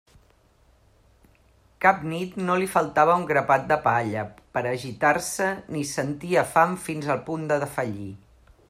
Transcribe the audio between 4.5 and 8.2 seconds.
per a gitar-se ni sentia fam fins al punt de defallir.